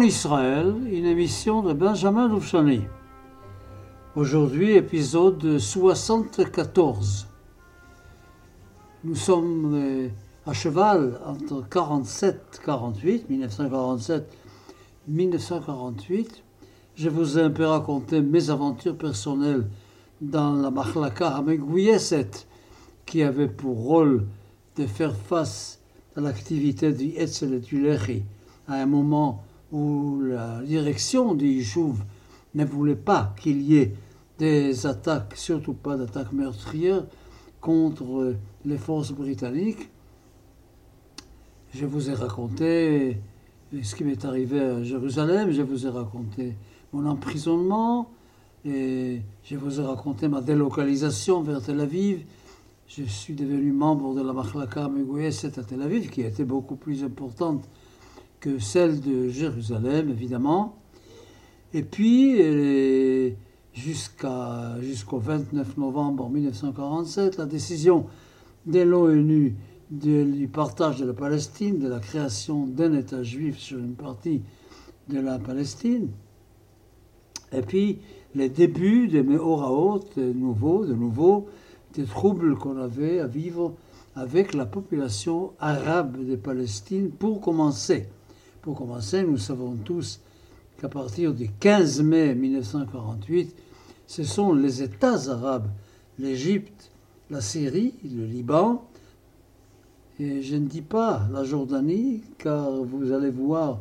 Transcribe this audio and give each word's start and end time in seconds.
Mon 0.00 0.06
Israël, 0.06 0.74
une 0.90 1.04
émission 1.04 1.60
de 1.60 1.74
Benjamin 1.74 2.30
Doufchani. 2.30 2.80
Aujourd'hui, 4.16 4.72
épisode 4.72 5.58
74. 5.58 7.26
Nous 9.04 9.14
sommes 9.14 9.74
euh, 9.74 10.08
à 10.46 10.54
cheval 10.54 11.20
entre 11.26 11.68
47 11.68 12.62
48, 12.64 13.28
1947 13.28 14.38
1948. 15.06 16.44
Je 16.94 17.10
vous 17.10 17.38
ai 17.38 17.42
un 17.42 17.50
peu 17.50 17.66
raconté 17.66 18.22
mes 18.22 18.48
aventures 18.48 18.96
personnelles 18.96 19.66
dans 20.22 20.54
la 20.54 20.70
Machlaka 20.70 21.28
Hamegouyeset, 21.28 22.30
qui 23.04 23.22
avait 23.22 23.48
pour 23.48 23.76
rôle 23.76 24.24
de 24.76 24.86
faire 24.86 25.14
face 25.14 25.78
à 26.16 26.22
l'activité 26.22 26.90
du 26.90 27.10
Etzel 27.18 27.52
et 27.52 27.60
du 27.60 27.82
Lechi 27.82 28.22
à 28.66 28.76
un 28.76 28.86
moment 28.86 29.44
où 29.72 30.20
la 30.22 30.62
direction 30.62 31.34
du 31.34 31.46
Yishuv 31.46 32.02
ne 32.54 32.64
voulait 32.64 32.96
pas 32.96 33.34
qu'il 33.40 33.62
y 33.62 33.76
ait 33.76 33.94
des 34.38 34.86
attaques, 34.86 35.34
surtout 35.36 35.74
pas 35.74 35.96
d'attaques 35.96 36.32
meurtrières, 36.32 37.04
contre 37.60 38.34
les 38.64 38.78
forces 38.78 39.12
britanniques. 39.12 39.90
Je 41.74 41.86
vous 41.86 42.10
ai 42.10 42.14
raconté 42.14 43.18
ce 43.82 43.94
qui 43.94 44.02
m'est 44.02 44.24
arrivé 44.24 44.58
à 44.60 44.82
Jérusalem, 44.82 45.52
je 45.52 45.62
vous 45.62 45.86
ai 45.86 45.90
raconté 45.90 46.56
mon 46.92 47.06
emprisonnement, 47.06 48.10
et 48.64 49.20
je 49.44 49.56
vous 49.56 49.80
ai 49.80 49.84
raconté 49.84 50.26
ma 50.26 50.40
délocalisation 50.40 51.42
vers 51.42 51.62
Tel 51.62 51.80
Aviv. 51.80 52.24
Je 52.88 53.04
suis 53.04 53.34
devenu 53.34 53.70
membre 53.70 54.14
de 54.14 54.22
la 54.22 54.32
Machlaka 54.32 54.88
Megouyeset 54.88 55.58
à 55.60 55.62
Tel 55.62 55.82
Aviv, 55.82 56.10
qui 56.10 56.22
été 56.22 56.44
beaucoup 56.44 56.74
plus 56.74 57.04
importante 57.04 57.68
que 58.40 58.58
celle 58.58 59.00
de 59.00 59.28
Jérusalem, 59.28 60.08
évidemment. 60.08 60.76
Et 61.72 61.82
puis, 61.82 62.42
jusqu'au 63.72 65.18
29 65.18 65.76
novembre 65.76 66.28
1947, 66.28 67.36
la 67.36 67.46
décision 67.46 68.06
de 68.66 68.80
l'ONU 68.80 69.54
du 69.90 70.48
partage 70.52 70.98
de 71.00 71.06
la 71.06 71.12
Palestine, 71.12 71.78
de 71.78 71.88
la 71.88 72.00
création 72.00 72.66
d'un 72.66 72.94
État 72.94 73.22
juif 73.22 73.58
sur 73.58 73.78
une 73.78 73.94
partie 73.94 74.42
de 75.08 75.20
la 75.20 75.38
Palestine. 75.38 76.08
Et 77.52 77.62
puis, 77.62 77.98
les 78.34 78.48
débuts 78.48 79.08
des 79.08 79.22
Mehoraot, 79.22 80.00
de 80.16 80.32
nouveau, 80.32 80.86
de 80.86 80.94
nouveau, 80.94 81.48
des 81.94 82.04
troubles 82.04 82.56
qu'on 82.56 82.76
avait 82.78 83.18
à 83.18 83.26
vivre 83.26 83.74
avec 84.14 84.54
la 84.54 84.66
population 84.66 85.52
arabe 85.58 86.24
de 86.24 86.36
Palestine 86.36 87.10
pour 87.10 87.40
commencer. 87.40 88.06
Pour 88.62 88.76
commencer, 88.76 89.22
nous 89.22 89.38
savons 89.38 89.74
tous 89.84 90.20
qu'à 90.78 90.90
partir 90.90 91.32
du 91.32 91.48
15 91.48 92.02
mai 92.02 92.34
1948, 92.34 93.56
ce 94.06 94.22
sont 94.22 94.52
les 94.52 94.82
États 94.82 95.30
arabes, 95.30 95.68
l'Égypte, 96.18 96.90
la 97.30 97.40
Syrie, 97.40 97.94
le 98.04 98.26
Liban, 98.26 98.84
et 100.18 100.42
je 100.42 100.56
ne 100.56 100.66
dis 100.66 100.82
pas 100.82 101.22
la 101.32 101.42
Jordanie, 101.42 102.22
car 102.36 102.70
vous 102.70 103.12
allez 103.12 103.30
voir 103.30 103.78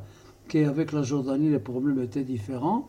qu'avec 0.47 0.93
la 0.93 1.03
Jordanie, 1.03 1.49
les 1.49 1.59
problèmes 1.59 2.01
étaient 2.01 2.23
différents. 2.23 2.87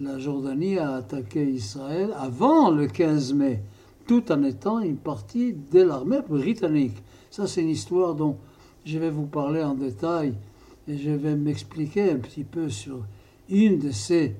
La 0.00 0.18
Jordanie 0.18 0.76
a 0.76 0.96
attaqué 0.96 1.42
Israël 1.48 2.10
avant 2.18 2.70
le 2.70 2.86
15 2.86 3.32
mai, 3.32 3.62
tout 4.06 4.30
en 4.30 4.42
étant 4.42 4.80
une 4.80 4.98
partie 4.98 5.54
de 5.54 5.80
l'armée 5.80 6.20
britannique. 6.20 7.02
Ça, 7.30 7.46
c'est 7.46 7.62
une 7.62 7.70
histoire 7.70 8.14
dont 8.14 8.36
je 8.84 8.98
vais 8.98 9.10
vous 9.10 9.26
parler 9.26 9.62
en 9.62 9.74
détail 9.74 10.34
et 10.88 10.98
je 10.98 11.10
vais 11.10 11.36
m'expliquer 11.36 12.10
un 12.10 12.18
petit 12.18 12.44
peu 12.44 12.68
sur 12.68 13.06
une 13.48 13.78
de 13.78 13.90
ces, 13.90 14.36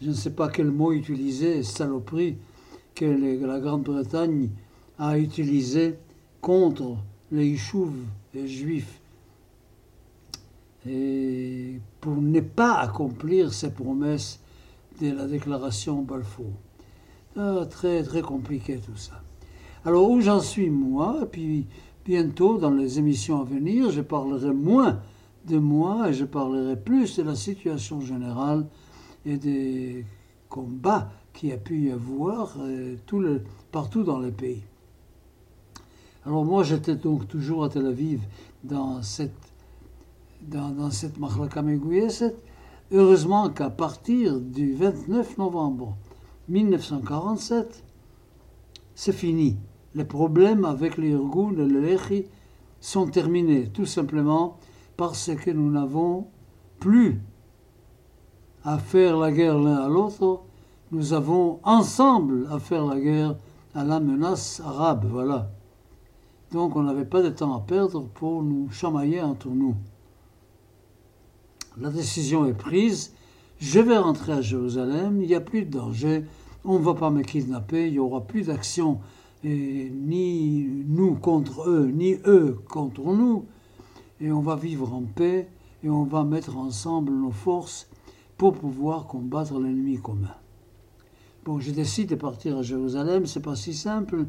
je 0.00 0.08
ne 0.08 0.14
sais 0.14 0.30
pas 0.30 0.48
quel 0.48 0.70
mot 0.70 0.92
utiliser, 0.92 1.62
saloperies 1.62 2.36
que 2.94 3.04
la 3.04 3.60
Grande-Bretagne 3.60 4.50
a 4.98 5.18
utilisé 5.18 5.94
contre 6.40 6.96
les 7.30 7.46
Yishuv 7.46 7.92
juifs 8.44 9.00
et 10.88 11.80
pour 12.00 12.16
ne 12.16 12.40
pas 12.40 12.74
accomplir 12.74 13.52
ses 13.52 13.70
promesses 13.70 14.40
de 15.00 15.10
la 15.10 15.26
déclaration 15.26 16.02
Balfour. 16.02 16.52
Ah, 17.36 17.66
très 17.68 18.02
très 18.02 18.22
compliqué 18.22 18.78
tout 18.78 18.96
ça. 18.96 19.22
Alors 19.84 20.10
où 20.10 20.20
j'en 20.20 20.40
suis 20.40 20.70
moi, 20.70 21.20
et 21.22 21.26
puis 21.26 21.66
bientôt 22.04 22.58
dans 22.58 22.70
les 22.70 22.98
émissions 22.98 23.40
à 23.40 23.44
venir, 23.44 23.90
je 23.90 24.00
parlerai 24.00 24.52
moins 24.52 25.00
de 25.46 25.58
moi 25.58 26.08
et 26.08 26.12
je 26.12 26.24
parlerai 26.24 26.76
plus 26.76 27.16
de 27.16 27.22
la 27.22 27.34
situation 27.34 28.00
générale 28.00 28.66
et 29.24 29.36
des 29.38 30.04
combats 30.48 31.10
qu'il 31.32 31.50
y 31.50 31.52
a 31.52 31.56
pu 31.58 31.80
y 31.80 31.90
avoir 31.90 32.56
euh, 32.58 32.96
tout 33.06 33.20
le, 33.20 33.42
partout 33.72 34.02
dans 34.02 34.18
le 34.18 34.30
pays. 34.30 34.62
Alors 36.24 36.44
moi 36.44 36.64
j'étais 36.64 36.96
donc 36.96 37.28
toujours 37.28 37.64
à 37.64 37.68
Tel 37.68 37.86
Aviv 37.86 38.22
dans 38.64 39.02
cette 39.02 39.32
dans, 40.42 40.70
dans 40.70 40.90
Heureusement 42.92 43.50
qu'à 43.50 43.70
partir 43.70 44.38
du 44.38 44.74
29 44.74 45.38
novembre 45.38 45.96
1947, 46.48 47.82
c'est 48.94 49.12
fini. 49.12 49.56
Les 49.94 50.04
problèmes 50.04 50.64
avec 50.64 50.96
les 50.96 51.10
Irgun 51.10 51.52
et 51.52 51.66
le 51.66 51.80
Lechi 51.80 52.26
sont 52.80 53.08
terminés, 53.08 53.68
tout 53.70 53.86
simplement 53.86 54.58
parce 54.96 55.34
que 55.34 55.50
nous 55.50 55.70
n'avons 55.70 56.26
plus 56.80 57.20
à 58.64 58.78
faire 58.78 59.16
la 59.16 59.30
guerre 59.30 59.58
l'un 59.58 59.76
à 59.76 59.88
l'autre, 59.88 60.42
nous 60.92 61.12
avons 61.12 61.60
ensemble 61.62 62.46
à 62.50 62.58
faire 62.58 62.84
la 62.84 62.98
guerre 62.98 63.36
à 63.74 63.84
la 63.84 64.00
menace 64.00 64.60
arabe, 64.64 65.06
voilà. 65.08 65.50
Donc 66.52 66.76
on 66.76 66.82
n'avait 66.82 67.04
pas 67.04 67.22
de 67.22 67.28
temps 67.28 67.54
à 67.54 67.60
perdre 67.60 68.08
pour 68.14 68.42
nous 68.42 68.70
chamailler 68.70 69.20
entre 69.20 69.48
nous. 69.48 69.74
La 71.78 71.90
décision 71.90 72.46
est 72.46 72.54
prise, 72.54 73.12
je 73.58 73.80
vais 73.80 73.98
rentrer 73.98 74.32
à 74.32 74.40
Jérusalem, 74.40 75.20
il 75.20 75.28
n'y 75.28 75.34
a 75.34 75.40
plus 75.40 75.64
de 75.64 75.78
danger, 75.78 76.24
on 76.64 76.78
ne 76.78 76.84
va 76.84 76.94
pas 76.94 77.10
me 77.10 77.22
kidnapper, 77.22 77.86
il 77.86 77.92
n'y 77.92 77.98
aura 77.98 78.22
plus 78.22 78.44
d'action, 78.44 79.00
ni 79.44 80.66
nous 80.86 81.14
contre 81.14 81.68
eux, 81.68 81.90
ni 81.92 82.14
eux 82.26 82.58
contre 82.68 83.02
nous 83.02 83.44
et 84.20 84.32
on 84.32 84.40
va 84.40 84.56
vivre 84.56 84.92
en 84.92 85.02
paix 85.02 85.48
et 85.82 85.90
on 85.90 86.04
va 86.04 86.24
mettre 86.24 86.56
ensemble 86.56 87.12
nos 87.12 87.30
forces 87.30 87.88
pour 88.36 88.54
pouvoir 88.54 89.06
combattre 89.06 89.58
l'ennemi 89.58 89.98
commun. 89.98 90.34
Bon, 91.44 91.60
je 91.60 91.70
décide 91.70 92.08
de 92.10 92.14
partir 92.16 92.58
à 92.58 92.62
Jérusalem, 92.62 93.26
c'est 93.26 93.40
pas 93.40 93.56
si 93.56 93.72
simple, 93.72 94.26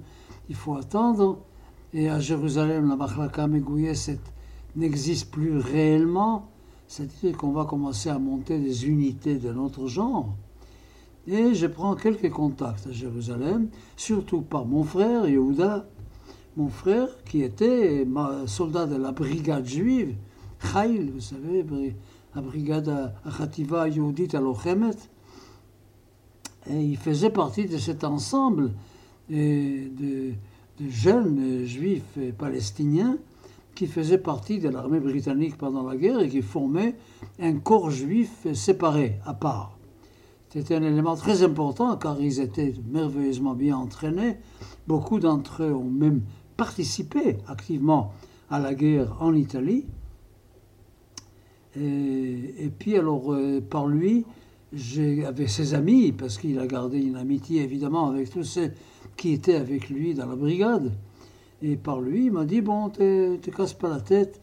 il 0.50 0.56
faut 0.56 0.76
attendre. 0.76 1.40
Et 1.94 2.10
à 2.10 2.20
Jérusalem, 2.20 2.90
la 2.90 2.96
Machlaka 2.96 3.48
Megouyeset 3.48 4.20
n'existe 4.76 5.32
plus 5.32 5.58
réellement, 5.58 6.50
c'est-à-dire 6.88 7.36
qu'on 7.36 7.52
va 7.52 7.66
commencer 7.66 8.10
à 8.10 8.20
monter 8.20 8.60
des 8.60 8.88
unités 8.88 9.38
de 9.38 9.52
notre 9.52 9.88
genre. 9.88 10.36
Et 11.28 11.56
je 11.56 11.66
prends 11.68 11.96
quelques 11.96 12.30
contacts 12.30 12.88
à 12.88 12.92
Jérusalem, 12.92 13.70
surtout 13.96 14.42
par 14.42 14.66
mon 14.66 14.84
frère 14.84 15.28
Yehuda, 15.28 15.88
mon 16.58 16.70
frère, 16.70 17.08
qui 17.24 17.44
était 17.44 18.06
soldat 18.48 18.88
de 18.88 18.96
la 18.96 19.12
brigade 19.12 19.66
juive, 19.66 20.16
Chail, 20.60 21.12
vous 21.14 21.20
savez, 21.20 21.64
la 22.36 22.42
brigade 22.42 23.14
Khativa 23.38 23.88
Yehudit 23.88 24.36
à 24.36 24.42
Lochemet, 24.42 24.98
et 26.68 26.82
il 26.82 26.98
faisait 26.98 27.30
partie 27.30 27.68
de 27.68 27.78
cet 27.78 28.04
ensemble 28.04 28.72
de, 29.30 29.90
de, 30.00 30.34
jeunes 30.90 31.64
juifs 31.64 32.18
palestiniens 32.38 33.18
qui 33.76 33.86
faisaient 33.86 34.18
partie 34.18 34.60
de 34.60 34.70
l'armée 34.70 35.00
britannique 35.00 35.58
pendant 35.58 35.84
la 35.84 35.96
guerre 35.96 36.20
et 36.20 36.30
qui 36.30 36.42
formaient 36.42 36.96
un 37.40 37.54
corps 37.60 37.92
juif 37.92 38.52
séparé, 38.54 39.20
à 39.26 39.36
part. 39.36 39.78
C'était 40.50 40.76
un 40.76 40.84
élément 40.84 41.16
très 41.16 41.44
important 41.44 41.96
car 41.98 42.20
ils 42.20 42.40
étaient 42.40 42.74
merveilleusement 42.90 43.54
bien 43.54 43.78
entraînés. 43.78 44.38
Beaucoup 44.88 45.20
d'entre 45.20 45.64
eux 45.64 45.74
ont 45.74 45.90
même 45.90 46.22
participé 46.58 47.38
activement 47.48 48.12
à 48.50 48.60
la 48.60 48.74
guerre 48.74 49.16
en 49.20 49.34
Italie. 49.34 49.86
Et, 51.80 52.72
puis 52.80 52.98
alors 52.98 53.32
euh, 53.34 53.62
par 53.62 53.88
lui, 53.88 54.26
avec 55.26 55.50
ses 55.50 55.76
amis, 55.76 56.12
parce 56.12 56.38
qu'il 56.38 56.58
a 56.60 56.66
gardé 56.66 57.00
une 57.00 57.16
amitié 57.16 57.62
évidemment 57.62 58.10
avec 58.10 58.32
tous 58.32 58.44
ceux 58.44 58.72
qui 59.16 59.34
étaient 59.34 59.56
avec 59.56 59.90
lui 59.90 60.14
dans 60.14 60.26
la 60.26 60.36
brigade, 60.36 60.92
Et 61.62 61.76
par 61.76 62.02
lui, 62.02 62.26
il 62.26 62.32
m'a 62.32 62.46
dit, 62.46 62.62
bon, 62.62 62.88
ne 62.88 63.38
te 63.38 63.50
casse 63.50 63.74
pas 63.74 63.90
la 63.90 64.00
tête, 64.00 64.42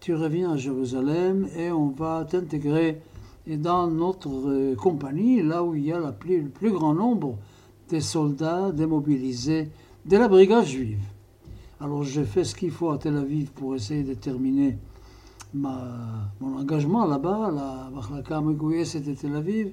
tu 0.00 0.14
reviens 0.14 0.52
à 0.52 0.56
Jérusalem 0.56 1.48
et 1.56 1.70
on 1.70 1.88
va 1.88 2.26
t'intégrer 2.28 3.00
dans 3.46 3.86
notre 3.86 4.30
euh, 4.48 4.74
compagnie, 4.74 5.42
là 5.42 5.62
où 5.62 5.74
il 5.74 5.84
y 5.84 5.92
a 5.92 5.98
le 5.98 6.48
plus 6.48 6.70
grand 6.70 6.94
nombre 6.94 7.38
des 7.90 8.00
soldats 8.00 8.72
démobilisés 8.72 9.70
de 10.06 10.16
la 10.16 10.28
brigade 10.28 10.64
juive. 10.64 11.00
Alors 11.84 12.02
j'ai 12.02 12.24
fait 12.24 12.44
ce 12.44 12.54
qu'il 12.54 12.70
faut 12.70 12.92
à 12.92 12.96
Tel 12.96 13.14
Aviv 13.14 13.50
pour 13.50 13.74
essayer 13.74 14.04
de 14.04 14.14
terminer 14.14 14.78
mon 15.52 16.56
engagement 16.56 17.04
là-bas, 17.04 17.50
la 17.54 17.90
Machlaka 17.94 18.40
c'était 18.86 19.12
Tel 19.12 19.36
Aviv. 19.36 19.70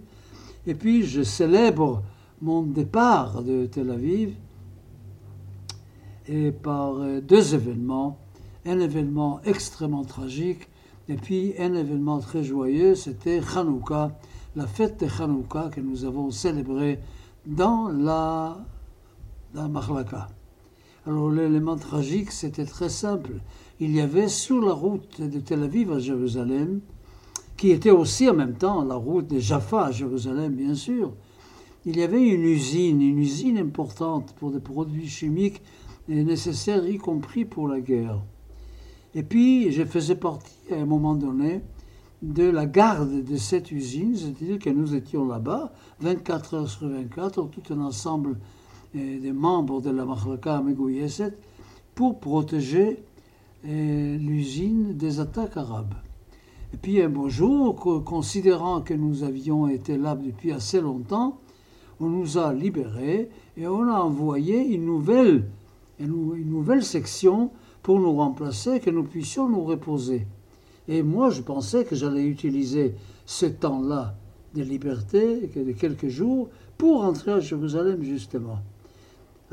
Et 0.67 0.75
puis 0.75 1.03
je 1.03 1.21
célèbre 1.23 2.03
mon 2.41 2.63
départ 2.63 3.41
de 3.43 3.65
Tel 3.65 3.91
Aviv 3.91 4.35
par 6.61 6.95
euh, 6.97 7.21
deux 7.21 7.55
événements. 7.55 8.17
Un 8.65 8.81
événement 8.81 9.39
extrêmement 9.45 10.03
tragique 10.03 10.67
et 11.07 11.15
puis 11.15 11.53
un 11.59 11.73
événement 11.75 12.19
très 12.19 12.43
joyeux, 12.43 12.93
c'était 12.93 13.39
Hanouka, 13.55 14.19
la 14.57 14.67
fête 14.67 14.99
de 14.99 15.07
Hanouka 15.07 15.69
que 15.71 15.79
nous 15.79 16.03
avons 16.03 16.29
célébrée 16.29 16.99
dans 17.45 17.87
la, 17.87 18.57
dans 19.53 19.63
la 19.63 19.69
Alors 21.07 21.31
l'élément 21.31 21.77
tragique, 21.77 22.31
c'était 22.31 22.65
très 22.65 22.89
simple. 22.89 23.41
Il 23.79 23.91
y 23.91 24.01
avait 24.01 24.27
sur 24.27 24.61
la 24.61 24.73
route 24.73 25.19
de 25.19 25.39
Tel 25.39 25.63
Aviv 25.63 25.91
à 25.91 25.97
Jérusalem, 25.97 26.81
qui 27.57 27.71
était 27.71 27.89
aussi 27.89 28.29
en 28.29 28.35
même 28.35 28.53
temps 28.53 28.83
la 28.83 28.95
route 28.95 29.27
de 29.27 29.39
Jaffa 29.39 29.85
à 29.85 29.91
Jérusalem, 29.91 30.53
bien 30.53 30.75
sûr, 30.75 31.13
il 31.85 31.97
y 31.97 32.03
avait 32.03 32.21
une 32.21 32.43
usine, 32.43 33.01
une 33.01 33.17
usine 33.17 33.57
importante 33.57 34.35
pour 34.39 34.51
des 34.51 34.59
produits 34.59 35.07
chimiques 35.07 35.63
nécessaires, 36.07 36.87
y 36.87 36.97
compris 36.97 37.45
pour 37.45 37.67
la 37.67 37.81
guerre. 37.81 38.21
Et 39.15 39.23
puis, 39.23 39.71
je 39.71 39.83
faisais 39.83 40.15
partie, 40.15 40.71
à 40.71 40.75
un 40.75 40.85
moment 40.85 41.15
donné, 41.15 41.61
de 42.21 42.43
la 42.43 42.67
garde 42.67 43.23
de 43.23 43.35
cette 43.37 43.71
usine, 43.71 44.15
c'est-à-dire 44.15 44.59
que 44.59 44.69
nous 44.69 44.93
étions 44.93 45.27
là-bas, 45.27 45.73
24 46.01 46.53
heures 46.53 46.69
sur 46.69 46.87
24, 46.87 47.49
tout 47.49 47.73
un 47.73 47.81
ensemble 47.81 48.37
des 48.93 49.31
membres 49.31 49.81
de 49.81 49.89
la 49.89 50.05
Mahlaka 50.05 50.61
Megouyeset, 50.61 51.33
pour 51.95 52.19
protéger 52.19 53.03
euh, 53.65 54.17
l'usine 54.17 54.97
des 54.97 55.19
attaques 55.19 55.57
arabes. 55.57 55.93
Et 56.73 56.77
puis 56.77 57.01
un 57.01 57.09
beau 57.09 57.29
jour, 57.29 57.75
considérant 58.05 58.81
que 58.81 58.93
nous 58.93 59.23
avions 59.23 59.67
été 59.67 59.97
là 59.97 60.15
depuis 60.15 60.51
assez 60.51 60.81
longtemps, 60.81 61.37
on 61.99 62.07
nous 62.07 62.37
a 62.37 62.53
libérés 62.53 63.29
et 63.57 63.67
on 63.67 63.87
a 63.87 63.99
envoyé 63.99 64.73
une 64.73 64.85
nouvelle, 64.85 65.45
une 65.99 66.49
nouvelle 66.49 66.83
section 66.83 67.51
pour 67.83 67.99
nous 67.99 68.13
remplacer, 68.13 68.79
que 68.79 68.89
nous 68.89 69.03
puissions 69.03 69.49
nous 69.49 69.63
reposer. 69.63 70.25
Et 70.87 71.03
moi, 71.03 71.29
je 71.29 71.41
pensais 71.41 71.83
que 71.85 71.95
j'allais 71.95 72.23
utiliser 72.23 72.95
ce 73.25 73.45
temps-là 73.45 74.15
de 74.55 74.63
liberté, 74.63 75.49
de 75.55 75.71
quelques 75.73 76.07
jours, 76.07 76.49
pour 76.77 77.01
rentrer 77.01 77.31
à 77.31 77.39
Jérusalem, 77.39 78.01
justement. 78.03 78.59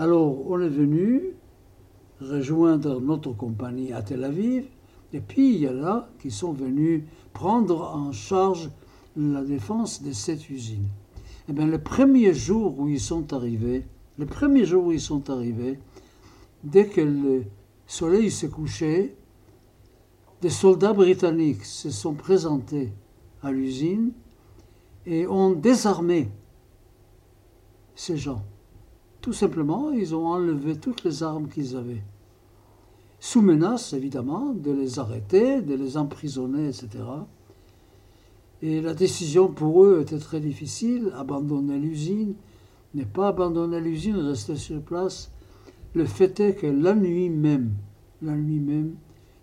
Alors, 0.00 0.48
on 0.48 0.60
est 0.60 0.68
venu 0.68 1.34
rejoindre 2.20 3.00
notre 3.00 3.32
compagnie 3.32 3.92
à 3.92 4.00
Tel 4.00 4.22
Aviv, 4.22 4.64
et 5.12 5.20
puis 5.20 5.54
il 5.54 5.60
y 5.60 5.66
a 5.66 5.72
là 5.72 6.08
qui 6.20 6.30
sont 6.30 6.52
venus 6.52 7.02
prendre 7.32 7.82
en 7.82 8.12
charge 8.12 8.70
la 9.16 9.42
défense 9.42 10.00
de 10.04 10.12
cette 10.12 10.50
usine. 10.50 10.86
Eh 11.48 11.52
bien, 11.52 11.66
le 11.66 11.82
premier 11.82 12.32
jour 12.32 12.78
où 12.78 12.88
ils 12.88 13.00
sont 13.00 13.32
arrivés, 13.32 13.86
le 14.18 14.26
premier 14.26 14.64
jour 14.64 14.86
où 14.86 14.92
ils 14.92 15.00
sont 15.00 15.30
arrivés, 15.30 15.80
dès 16.62 16.86
que 16.86 17.00
le 17.00 17.42
soleil 17.88 18.30
s'est 18.30 18.50
couché, 18.50 19.16
des 20.42 20.50
soldats 20.50 20.92
britanniques 20.92 21.64
se 21.64 21.90
sont 21.90 22.14
présentés 22.14 22.92
à 23.42 23.50
l'usine 23.50 24.12
et 25.06 25.26
ont 25.26 25.50
désarmé 25.50 26.28
ces 27.96 28.16
gens. 28.16 28.44
Tout 29.28 29.34
simplement, 29.34 29.90
ils 29.90 30.14
ont 30.14 30.26
enlevé 30.26 30.78
toutes 30.78 31.04
les 31.04 31.22
armes 31.22 31.48
qu'ils 31.48 31.76
avaient. 31.76 32.02
Sous 33.20 33.42
menace, 33.42 33.92
évidemment, 33.92 34.54
de 34.54 34.70
les 34.70 34.98
arrêter, 34.98 35.60
de 35.60 35.74
les 35.74 35.98
emprisonner, 35.98 36.68
etc. 36.68 36.88
Et 38.62 38.80
la 38.80 38.94
décision 38.94 39.48
pour 39.48 39.84
eux 39.84 40.00
était 40.00 40.18
très 40.18 40.40
difficile, 40.40 41.12
abandonner 41.14 41.78
l'usine, 41.78 42.36
ne 42.94 43.04
pas 43.04 43.28
abandonner 43.28 43.82
l'usine, 43.82 44.16
rester 44.16 44.56
sur 44.56 44.80
place. 44.80 45.30
Le 45.92 46.06
fait 46.06 46.40
est 46.40 46.54
que 46.54 46.66
la 46.66 46.94
nuit 46.94 47.28
même, 47.28 47.74
la 48.22 48.32
nuit 48.32 48.60
même, 48.60 48.94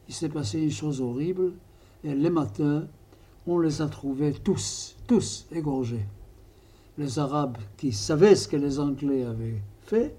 il 0.08 0.16
s'est 0.16 0.30
passé 0.30 0.60
une 0.64 0.72
chose 0.72 1.00
horrible, 1.00 1.54
et 2.04 2.16
le 2.16 2.32
matin, 2.32 2.88
on 3.46 3.60
les 3.60 3.84
a 3.84 3.86
trouvés 3.86 4.34
tous, 4.34 4.96
tous 5.06 5.46
égorgés. 5.52 6.08
Les 6.98 7.20
Arabes 7.20 7.60
qui 7.78 7.92
savaient 7.92 8.36
ce 8.36 8.48
que 8.48 8.58
les 8.58 8.80
Anglais 8.80 9.24
avaient 9.24 9.62
fait 9.86 10.16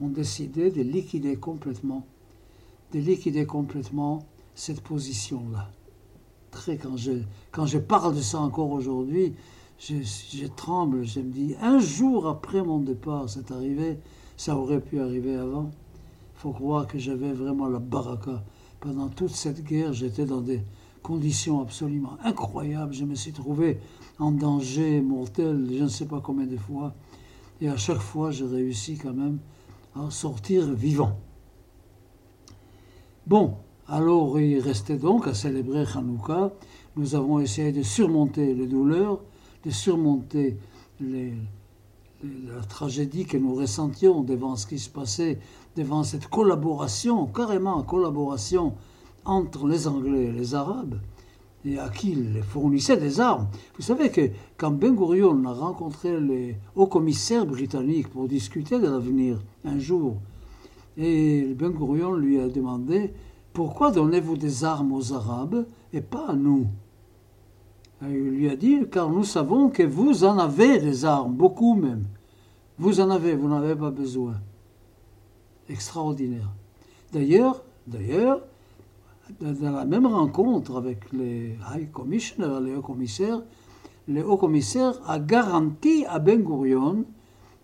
ont 0.00 0.08
décidé 0.08 0.70
de 0.70 0.82
liquider 0.82 1.36
complètement, 1.36 2.06
de 2.92 2.98
liquider 2.98 3.46
complètement 3.46 4.26
cette 4.54 4.80
position-là 4.80 5.70
très, 6.50 6.76
quand 6.76 6.96
je, 6.96 7.12
quand 7.52 7.66
je 7.66 7.78
parle 7.78 8.14
de 8.14 8.20
ça 8.20 8.40
encore 8.40 8.70
aujourd'hui, 8.70 9.34
je, 9.78 10.46
tremble, 10.46 11.04
je 11.04 11.20
me 11.20 11.30
dis, 11.30 11.54
un 11.60 11.78
jour 11.78 12.26
après 12.26 12.62
mon 12.62 12.80
départ, 12.80 13.28
c'est 13.28 13.50
arrivé, 13.52 13.98
ça 14.36 14.56
aurait 14.56 14.80
pu 14.80 15.00
arriver 15.00 15.36
avant. 15.36 15.70
Il 16.36 16.40
faut 16.40 16.50
croire 16.50 16.86
que 16.86 16.98
j'avais 16.98 17.32
vraiment 17.32 17.68
la 17.68 17.78
baraka. 17.78 18.42
Pendant 18.80 19.08
toute 19.08 19.30
cette 19.30 19.64
guerre, 19.64 19.92
j'étais 19.92 20.24
dans 20.24 20.40
des 20.40 20.62
conditions 21.02 21.60
absolument 21.60 22.16
incroyables. 22.24 22.92
Je 22.92 23.04
me 23.04 23.14
suis 23.14 23.32
trouvé 23.32 23.78
en 24.18 24.32
danger 24.32 25.00
mortel, 25.00 25.68
je 25.72 25.84
ne 25.84 25.88
sais 25.88 26.06
pas 26.06 26.20
combien 26.20 26.46
de 26.46 26.56
fois. 26.56 26.94
Et 27.60 27.68
à 27.68 27.76
chaque 27.76 27.98
fois, 27.98 28.30
j'ai 28.30 28.46
réussi 28.46 28.96
quand 28.96 29.12
même 29.12 29.38
à 29.96 30.10
sortir 30.10 30.72
vivant. 30.72 31.18
Bon, 33.26 33.56
alors 33.88 34.38
il 34.38 34.60
restait 34.60 34.96
donc 34.96 35.26
à 35.26 35.34
célébrer 35.34 35.84
Hanouka. 35.94 36.52
Nous 36.96 37.14
avons 37.14 37.40
essayé 37.40 37.72
de 37.72 37.82
surmonter 37.82 38.54
les 38.54 38.66
douleurs, 38.66 39.20
de 39.64 39.70
surmonter 39.70 40.56
la 41.00 42.62
tragédie 42.68 43.26
que 43.26 43.36
nous 43.36 43.54
ressentions 43.54 44.22
devant 44.22 44.56
ce 44.56 44.66
qui 44.66 44.78
se 44.78 44.90
passait, 44.90 45.38
devant 45.76 46.04
cette 46.04 46.28
collaboration, 46.28 47.26
carrément 47.26 47.82
collaboration 47.82 48.74
entre 49.24 49.66
les 49.66 49.86
Anglais 49.86 50.26
et 50.26 50.32
les 50.32 50.54
Arabes, 50.54 50.98
et 51.64 51.78
à 51.78 51.88
qui 51.88 52.12
ils 52.12 52.42
fournissaient 52.42 52.96
des 52.96 53.20
armes. 53.20 53.48
Vous 53.76 53.82
savez 53.82 54.10
que 54.10 54.30
quand 54.56 54.70
Ben 54.70 54.94
Gurion 54.94 55.44
a 55.44 55.52
rencontré 55.52 56.20
les 56.20 56.56
hauts 56.76 56.86
commissaires 56.86 57.46
britanniques 57.46 58.08
pour 58.08 58.28
discuter 58.28 58.78
de 58.78 58.86
l'avenir 58.86 59.38
un 59.64 59.78
jour, 59.78 60.16
et 60.96 61.54
Ben 61.54 61.70
Gurion 61.70 62.12
lui 62.12 62.40
a 62.40 62.48
demandé 62.48 63.12
pourquoi 63.52 63.90
donnez-vous 63.90 64.36
des 64.36 64.64
armes 64.64 64.92
aux 64.92 65.12
Arabes 65.12 65.66
et 65.92 66.00
pas 66.00 66.28
à 66.28 66.34
nous? 66.34 66.66
Il 68.02 68.30
lui 68.30 68.48
a 68.48 68.54
dit, 68.54 68.84
car 68.90 69.10
nous 69.10 69.24
savons 69.24 69.70
que 69.70 69.82
vous 69.82 70.22
en 70.22 70.38
avez 70.38 70.78
des 70.78 71.04
armes, 71.04 71.32
beaucoup 71.32 71.74
même. 71.74 72.04
Vous 72.78 73.00
en 73.00 73.10
avez, 73.10 73.34
vous 73.34 73.48
n'en 73.48 73.56
avez 73.56 73.74
pas 73.74 73.90
besoin. 73.90 74.34
Extraordinaire. 75.68 76.48
D'ailleurs, 77.12 77.64
d'ailleurs, 77.88 78.42
dans 79.40 79.72
la 79.72 79.84
même 79.84 80.06
rencontre 80.06 80.76
avec 80.76 81.12
les 81.12 81.56
high 81.74 81.90
commissioners, 81.90 82.60
les 82.62 82.74
hauts 82.74 82.82
commissaires, 82.82 83.42
le 84.06 84.26
haut 84.26 84.36
commissaire 84.36 84.94
a 85.06 85.18
garanti 85.18 86.04
à 86.06 86.18
Ben 86.18 86.42
Gurion 86.42 87.04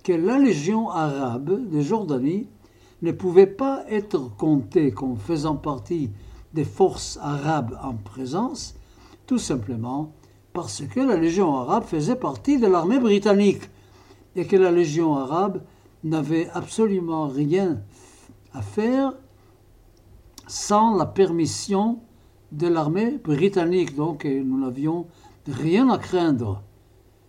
que 0.02 0.12
la 0.12 0.38
légion 0.38 0.90
arabe 0.90 1.70
de 1.70 1.80
Jordanie 1.80 2.48
ne 3.02 3.12
pouvait 3.12 3.46
pas 3.46 3.84
être 3.88 4.34
compté 4.36 4.92
comme 4.92 5.16
faisant 5.16 5.56
partie 5.56 6.10
des 6.52 6.64
forces 6.64 7.18
arabes 7.20 7.78
en 7.82 7.94
présence, 7.94 8.76
tout 9.26 9.38
simplement 9.38 10.12
parce 10.54 10.82
que 10.86 11.00
la 11.00 11.16
Légion 11.16 11.56
arabe 11.56 11.84
faisait 11.84 12.16
partie 12.16 12.58
de 12.58 12.68
l'armée 12.68 13.00
britannique 13.00 13.62
et 14.36 14.46
que 14.46 14.56
la 14.56 14.70
Légion 14.70 15.16
arabe 15.16 15.62
n'avait 16.04 16.48
absolument 16.54 17.26
rien 17.26 17.82
à 18.52 18.62
faire 18.62 19.14
sans 20.46 20.96
la 20.96 21.06
permission 21.06 21.98
de 22.52 22.66
l'armée 22.66 23.18
britannique. 23.22 23.94
Donc 23.96 24.24
nous 24.24 24.58
n'avions 24.58 25.06
rien 25.46 25.88
à 25.90 25.98
craindre. 25.98 26.62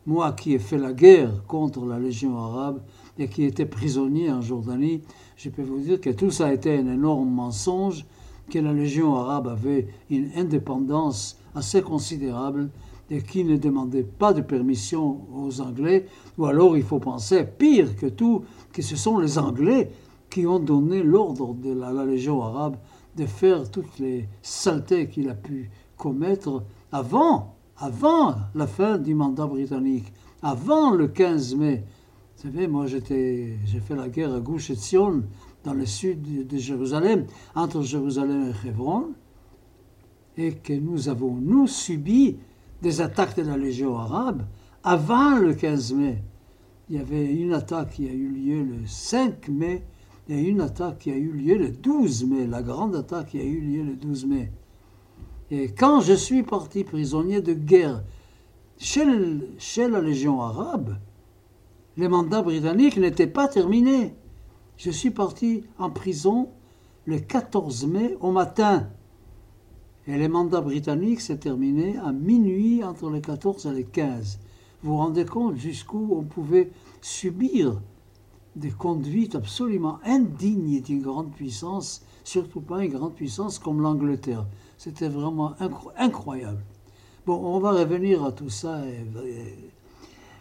Moi 0.06 0.34
qui 0.34 0.54
ai 0.54 0.60
fait 0.60 0.78
la 0.78 0.94
guerre 0.94 1.44
contre 1.48 1.86
la 1.86 1.98
Légion 1.98 2.38
arabe 2.38 2.82
et 3.18 3.28
qui 3.28 3.44
était 3.44 3.66
prisonnier 3.66 4.32
en 4.32 4.42
Jordanie, 4.42 5.02
je 5.36 5.50
peux 5.50 5.64
vous 5.64 5.80
dire 5.80 6.00
que 6.00 6.12
tout 6.12 6.30
ça 6.30 6.54
été 6.54 6.78
un 6.78 6.94
énorme 6.94 7.30
mensonge, 7.30 8.06
que 8.52 8.60
la 8.60 8.72
Légion 8.72 9.16
arabe 9.16 9.48
avait 9.48 9.88
une 10.12 10.30
indépendance 10.36 11.40
assez 11.56 11.82
considérable 11.82 12.70
et 13.10 13.22
qui 13.22 13.44
ne 13.44 13.58
demandait 13.58 14.04
pas 14.04 14.34
de 14.34 14.42
permission 14.42 15.22
aux 15.34 15.62
Anglais, 15.62 16.06
ou 16.38 16.46
alors 16.46 16.78
il 16.78 16.84
faut 16.84 17.00
penser, 17.00 17.44
pire 17.44 17.96
que 17.96 18.08
tout, 18.08 18.44
que 18.74 18.84
ce 18.84 18.96
sont 18.96 19.18
les 19.18 19.40
Anglais 19.40 19.90
qui 20.30 20.46
ont 20.46 20.60
donné 20.60 21.02
l'ordre 21.02 21.54
de 21.56 21.72
la 21.72 22.06
Légion 22.06 22.44
arabe 22.44 22.78
de 23.16 23.26
faire 23.26 23.70
toutes 23.70 24.00
les 24.00 24.28
saletés 24.42 25.08
qu'il 25.08 25.30
a 25.30 25.36
pu 25.36 25.70
commettre 25.98 26.64
avant, 26.92 27.56
avant 27.78 28.36
la 28.54 28.68
fin 28.68 28.98
du 28.98 29.16
mandat 29.16 29.48
britannique, 29.48 30.12
avant 30.42 30.92
le 30.92 31.08
15 31.08 31.56
mai. 31.56 31.84
Vous 32.36 32.44
savez, 32.44 32.68
moi 32.68 32.86
j'ai 32.88 33.00
fait 33.00 33.96
la 33.96 34.10
guerre 34.10 34.34
à 34.34 34.40
Gouche 34.40 34.70
et 34.70 34.76
Sion, 34.76 35.24
dans 35.64 35.74
le 35.74 35.86
sud 35.86 36.48
de 36.48 36.58
Jérusalem, 36.58 37.26
entre 37.56 37.82
Jérusalem 37.82 38.52
et 38.52 38.68
Hebron, 38.68 39.14
et 40.38 40.54
que 40.54 40.74
nous 40.74 41.10
avons, 41.10 41.34
nous, 41.34 41.68
subi 41.68 42.38
des 42.82 43.02
attaques 43.02 43.38
de 43.38 43.44
la 43.44 43.58
Légion 43.58 43.98
arabe 43.98 44.44
avant 44.84 45.40
le 45.40 45.54
15 45.54 45.94
mai. 45.94 46.22
Il 46.90 46.98
y 46.98 47.00
avait 47.00 47.34
une 47.34 47.54
attaque 47.54 47.92
qui 47.92 48.08
a 48.08 48.12
eu 48.12 48.28
lieu 48.28 48.64
le 48.64 48.86
5 48.86 49.48
mai 49.48 49.84
et 50.28 50.42
une 50.42 50.62
attaque 50.62 51.00
qui 51.00 51.12
a 51.12 51.16
eu 51.16 51.32
lieu 51.32 51.58
le 51.58 51.70
12 51.70 52.26
mai, 52.26 52.48
la 52.48 52.62
grande 52.62 52.96
attaque 52.96 53.30
qui 53.30 53.40
a 53.40 53.44
eu 53.44 53.60
lieu 53.60 53.84
le 53.84 53.96
12 53.96 54.26
mai. 54.26 54.52
Et 55.52 55.72
quand 55.72 56.02
je 56.02 56.14
suis 56.14 56.44
parti 56.44 56.84
prisonnier 56.84 57.42
de 57.42 57.54
guerre 57.54 58.04
chez, 58.78 59.06
chez 59.60 59.88
la 59.88 60.02
Légion 60.02 60.42
arabe, 60.42 60.98
les 61.98 62.08
mandats 62.08 62.42
britanniques 62.42 62.98
n'étaient 62.98 63.28
pas 63.28 63.48
terminés. 63.48 64.16
Je 64.78 64.90
suis 64.90 65.12
parti 65.12 65.64
en 65.78 65.90
prison 65.90 66.50
le 67.06 67.20
14 67.20 67.86
mai 67.86 68.18
au 68.20 68.32
matin. 68.32 68.90
Et 70.08 70.18
les 70.18 70.28
mandats 70.28 70.62
britanniques 70.62 71.22
s'est 71.22 71.38
terminé 71.38 71.98
à 71.98 72.12
minuit 72.12 72.84
entre 72.84 73.10
les 73.10 73.22
14 73.22 73.68
et 73.68 73.72
les 73.72 73.86
15. 73.86 74.40
Vous 74.84 74.92
vous 74.92 74.98
rendez 74.98 75.26
compte 75.26 75.56
jusqu'où 75.56 76.10
on 76.12 76.24
pouvait 76.24 76.72
subir 77.02 77.82
des 78.56 78.72
conduites 78.72 79.36
absolument 79.36 80.00
indignes 80.06 80.82
d'une 80.82 81.02
grande 81.02 81.32
puissance, 81.32 82.02
surtout 82.24 82.62
pas 82.62 82.84
une 82.84 82.92
grande 82.92 83.14
puissance 83.14 83.60
comme 83.60 83.82
l'Angleterre. 83.82 84.46
C'était 84.78 85.10
vraiment 85.10 85.54
incroyable. 85.98 86.64
Bon, 87.26 87.42
on 87.44 87.60
va 87.60 87.72
revenir 87.72 88.24
à 88.24 88.32
tout 88.32 88.50
ça. 88.50 88.82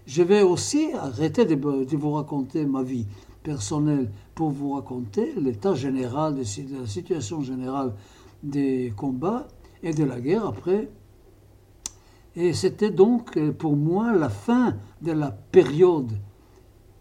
je 0.06 0.22
vais 0.22 0.42
aussi 0.42 0.92
arrêter 0.92 1.44
de, 1.44 1.96
vous 1.96 2.12
raconter 2.12 2.66
ma 2.66 2.82
vie 2.82 3.06
personnelle 3.42 4.10
pour 4.34 4.50
vous 4.50 4.72
raconter 4.72 5.32
l'état 5.36 5.74
général, 5.74 6.36
la 6.36 6.86
situation 6.86 7.42
générale 7.42 7.94
des 8.42 8.92
combats 8.96 9.48
et 9.82 9.92
de 9.92 10.04
la 10.04 10.20
guerre 10.20 10.46
après. 10.46 10.88
Et 12.36 12.52
c'était 12.52 12.90
donc 12.90 13.38
pour 13.52 13.76
moi 13.76 14.12
la 14.12 14.28
fin 14.28 14.76
de 15.02 15.12
la 15.12 15.30
période 15.30 16.12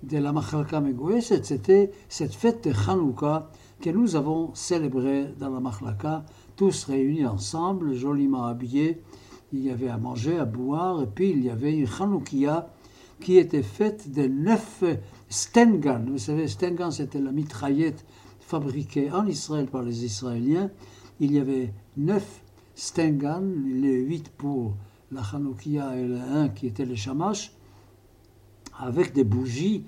de 0.04 0.18
la 0.18 0.34
Machalka 0.34 0.82
Megoueset, 0.82 1.44
c'était 1.44 1.92
cette 2.10 2.34
fête 2.34 2.68
de 2.68 2.74
Hanouka 2.90 3.50
que 3.82 3.90
nous 3.90 4.16
avons 4.16 4.54
célébrée 4.54 5.34
dans 5.40 5.50
la 5.50 5.60
Machalka, 5.60 6.26
tous 6.56 6.86
réunis 6.86 7.26
ensemble, 7.26 7.94
joliment 7.94 8.46
habillés. 8.46 9.02
Il 9.54 9.60
y 9.60 9.70
avait 9.70 9.90
à 9.90 9.98
manger, 9.98 10.38
à 10.38 10.46
boire, 10.46 11.02
et 11.02 11.08
puis 11.08 11.30
il 11.30 11.44
y 11.44 11.50
avait 11.50 11.74
une 11.74 11.88
Hanoukia 12.00 12.70
qui 13.22 13.38
était 13.38 13.64
faite 13.64 14.12
de 14.12 14.28
neuf 14.28 14.84
Stengan. 15.30 16.04
Vous 16.08 16.18
savez, 16.18 16.48
Stengan, 16.48 16.92
c'était 16.92 17.22
la 17.22 17.32
mitraillette 17.32 18.06
fabriquée 18.42 19.12
en 19.12 19.26
Israël 19.26 19.68
par 19.68 19.84
les 19.84 20.04
Israéliens. 20.04 20.70
Il 21.20 21.32
y 21.32 21.40
avait 21.40 21.74
neuf 21.96 22.44
Stengan, 22.76 23.44
les 23.66 24.00
huit 24.02 24.30
pour 24.30 24.76
la 25.12 25.22
Hanoukia 25.22 25.96
et 25.96 26.06
le 26.06 26.20
un 26.20 26.50
qui 26.50 26.68
était 26.68 26.86
le 26.86 26.96
Shamash 26.96 27.54
avec 28.80 29.14
des 29.14 29.24
bougies 29.24 29.84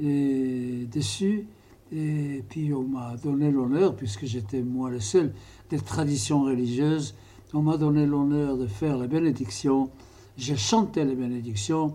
dessus. 0.00 1.46
Et 1.92 2.42
puis 2.48 2.72
on 2.74 2.82
m'a 2.82 3.16
donné 3.16 3.50
l'honneur, 3.50 3.94
puisque 3.94 4.24
j'étais 4.24 4.62
moi 4.62 4.90
le 4.90 5.00
seul 5.00 5.32
des 5.70 5.78
traditions 5.78 6.42
religieuses, 6.42 7.14
on 7.52 7.62
m'a 7.62 7.76
donné 7.76 8.04
l'honneur 8.04 8.56
de 8.56 8.66
faire 8.66 8.98
les 8.98 9.06
bénédictions. 9.06 9.90
J'ai 10.36 10.56
chanté 10.56 11.04
les 11.04 11.14
bénédictions. 11.14 11.94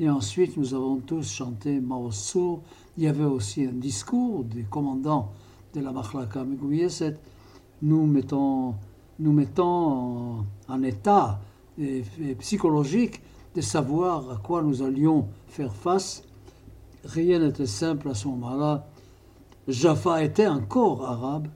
Et 0.00 0.10
ensuite, 0.10 0.56
nous 0.56 0.74
avons 0.74 0.96
tous 0.96 1.30
chanté 1.30 1.80
Maosu. 1.80 2.58
Il 2.98 3.04
y 3.04 3.06
avait 3.06 3.24
aussi 3.24 3.64
un 3.64 3.72
discours 3.72 4.44
du 4.44 4.64
commandant 4.64 5.30
de 5.74 5.80
la 5.80 5.92
Machlaka 5.92 6.44
Megouyeset. 6.44 7.16
Nous 7.82 8.04
mettons, 8.06 8.74
nous 9.20 9.32
mettons 9.32 10.44
en, 10.68 10.82
état 10.82 11.40
psychologique 12.40 13.20
de 13.56 13.62
savoir 13.62 14.30
à 14.30 14.36
quoi 14.36 14.62
nous 14.62 14.82
allions 14.82 15.28
faire 15.48 15.74
face. 15.74 16.22
Rien 17.04 17.38
n'était 17.38 17.66
simple 17.66 18.10
à 18.10 18.14
ce 18.14 18.28
moment-là. 18.28 18.86
Jaffa 19.66 20.22
était 20.22 20.46
encore 20.46 21.06
arabe. 21.06 21.48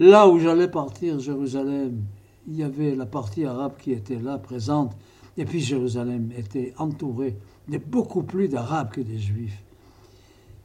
Là 0.00 0.26
où 0.26 0.40
j'allais 0.40 0.66
partir, 0.66 1.20
Jérusalem, 1.20 2.02
il 2.48 2.56
y 2.56 2.64
avait 2.64 2.96
la 2.96 3.06
partie 3.06 3.44
arabe 3.44 3.74
qui 3.78 3.92
était 3.92 4.18
là, 4.18 4.38
présente, 4.38 4.96
et 5.36 5.44
puis 5.44 5.60
Jérusalem 5.60 6.32
était 6.36 6.74
entourée 6.76 7.36
de 7.68 7.78
beaucoup 7.78 8.24
plus 8.24 8.48
d'arabes 8.48 8.90
que 8.90 9.00
des 9.00 9.18
juifs. 9.18 9.62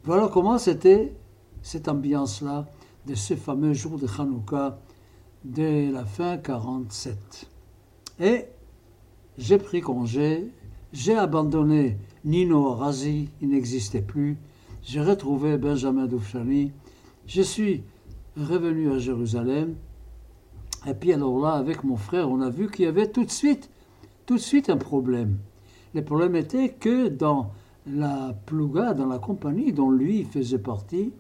Voilà 0.04 0.30
comment 0.30 0.58
c'était 0.58 1.14
cette 1.62 1.88
ambiance-là 1.88 2.66
de 3.06 3.14
ce 3.14 3.36
fameux 3.36 3.74
jour 3.74 4.00
de 4.00 4.08
Hanouka 4.18 4.80
de 5.46 5.92
la 5.94 6.06
fin 6.06 6.38
47. 6.38 7.48
Et 8.20 8.48
j'ai 9.38 9.58
pris 9.58 9.82
congé, 9.82 10.52
j'ai 10.94 11.16
abandonné 11.16 11.98
Nino 12.26 12.74
Razi, 12.74 13.30
il 13.42 13.50
n'existait 13.50 14.02
plus, 14.02 14.38
j'ai 14.84 15.02
retrouvé 15.02 15.58
Benjamin 15.58 16.08
Doufchani, 16.08 16.72
je 17.28 17.42
suis 17.42 17.84
revenu 18.36 18.92
à 18.92 19.00
Jérusalem, 19.00 19.76
et 20.86 20.94
puis 20.94 21.14
alors 21.14 21.40
là, 21.40 21.52
avec 21.52 21.84
mon 21.84 21.98
frère, 21.98 22.30
on 22.30 22.42
a 22.42 22.50
vu 22.50 22.70
qu'il 22.70 22.86
y 22.86 22.88
avait 22.88 23.12
tout 23.12 23.26
de 23.26 23.32
suite, 23.32 23.70
tout 24.26 24.36
de 24.36 24.42
suite 24.42 24.70
un 24.70 24.78
problème. 24.78 25.38
Le 25.94 26.04
problème 26.04 26.36
était 26.36 26.70
que 26.70 27.08
dans 27.08 27.52
la 27.86 28.36
plouga, 28.46 28.94
dans 28.94 29.08
la 29.08 29.20
compagnie 29.20 29.74
dont 29.74 29.90
lui 29.90 30.24
faisait 30.24 30.60
partie, 30.60 31.14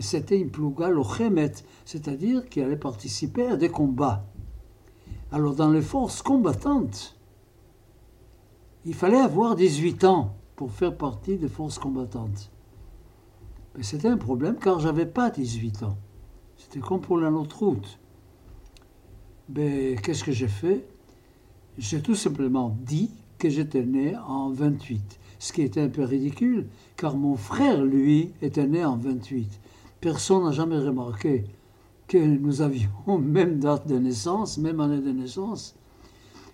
c'était 0.00 0.38
une 0.38 0.50
plouga 0.50 0.88
lochemet, 0.88 1.52
c'est-à-dire 1.84 2.48
qui 2.48 2.60
allait 2.60 2.76
participer 2.76 3.46
à 3.46 3.56
des 3.56 3.68
combats. 3.68 4.24
Alors 5.32 5.54
dans 5.54 5.70
les 5.70 5.82
forces 5.82 6.22
combattantes, 6.22 7.16
il 8.84 8.94
fallait 8.94 9.20
avoir 9.20 9.54
18 9.54 10.04
ans 10.04 10.34
pour 10.56 10.72
faire 10.72 10.96
partie 10.96 11.36
des 11.36 11.48
forces 11.48 11.78
combattantes. 11.78 12.50
Mais 13.76 13.84
c'était 13.84 14.08
un 14.08 14.16
problème 14.16 14.56
car 14.56 14.80
j'avais 14.80 15.06
pas 15.06 15.30
18 15.30 15.84
ans. 15.84 15.96
C'était 16.56 16.80
comme 16.80 17.00
pour 17.00 17.18
la 17.18 17.30
autre 17.30 17.60
route. 17.60 17.98
Mais 19.48 19.96
qu'est-ce 20.02 20.24
que 20.24 20.32
j'ai 20.32 20.48
fait? 20.48 20.84
J'ai 21.78 22.02
tout 22.02 22.16
simplement 22.16 22.76
dit 22.82 23.10
que 23.38 23.48
j'étais 23.48 23.84
né 23.84 24.16
en 24.16 24.50
28, 24.50 25.18
ce 25.38 25.52
qui 25.52 25.62
était 25.62 25.80
un 25.80 25.88
peu 25.88 26.04
ridicule, 26.04 26.66
car 26.96 27.16
mon 27.16 27.36
frère, 27.36 27.82
lui, 27.82 28.32
était 28.42 28.66
né 28.66 28.84
en 28.84 28.96
28. 28.96 29.60
Personne 30.00 30.44
n'a 30.44 30.52
jamais 30.52 30.78
remarqué 30.78 31.44
que 32.10 32.18
nous 32.18 32.60
avions 32.60 32.90
même 33.18 33.60
date 33.60 33.86
de 33.86 33.96
naissance, 33.96 34.58
même 34.58 34.80
année 34.80 35.00
de 35.00 35.12
naissance. 35.12 35.76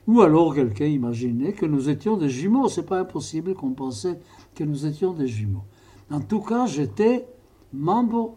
Ou 0.06 0.20
alors 0.20 0.54
quelqu'un 0.54 0.84
imaginait 0.84 1.54
que 1.54 1.64
nous 1.64 1.88
étions 1.88 2.18
des 2.18 2.28
jumeaux. 2.28 2.68
C'est 2.68 2.84
pas 2.84 3.00
impossible 3.00 3.54
qu'on 3.54 3.70
pensait 3.72 4.20
que 4.54 4.64
nous 4.64 4.84
étions 4.84 5.14
des 5.14 5.26
jumeaux. 5.26 5.64
En 6.10 6.20
tout 6.20 6.40
cas, 6.40 6.66
j'étais 6.66 7.26
membre 7.72 8.36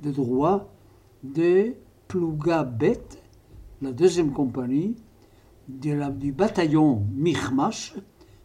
de 0.00 0.12
droit 0.12 0.72
des 1.24 1.76
Plougabet, 2.06 3.02
la 3.82 3.92
deuxième 3.92 4.32
compagnie 4.32 4.96
du 5.68 6.32
bataillon 6.32 7.04
Michmash. 7.12 7.94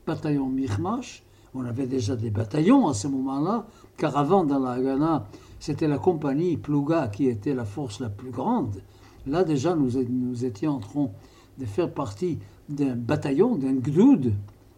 Bataillon 0.05 0.50
Michmash, 0.50 1.24
on 1.53 1.63
avait 1.63 1.88
déjà 1.88 2.15
des 2.15 2.32
bataillons 2.32 2.88
à 2.88 2.94
ce 2.94 3.08
moment-là, 3.08 3.67
car 3.98 4.17
avant 4.17 4.44
dans 4.44 4.60
la 4.60 4.72
Haganah, 4.72 5.27
c'était 5.65 5.88
la 5.88 5.98
compagnie 5.98 6.57
Plouga 6.57 7.07
qui 7.07 7.27
était 7.27 7.55
la 7.55 7.65
force 7.65 8.00
la 8.00 8.10
plus 8.10 8.29
grande. 8.29 8.84
Là 9.25 9.43
déjà, 9.43 9.74
nous, 9.75 10.45
étions 10.45 10.74
en 10.74 10.79
train 10.79 11.10
de 11.57 11.65
faire 11.65 11.91
partie 11.91 12.38
d'un 12.69 12.95
bataillon, 12.95 13.55
d'un 13.55 13.74
gdoud. 13.74 14.34